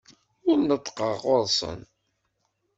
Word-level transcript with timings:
Ur 0.49 0.57
neṭṭqeɣ 0.61 1.13
ɣer-sen. 1.23 1.81